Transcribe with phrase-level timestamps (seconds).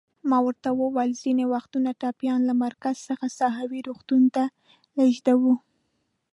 [0.29, 4.43] ما ورته وویل: ځینې وختونه ټپیان له مرکز څخه ساحوي روغتون ته
[4.97, 5.53] لېږدوو.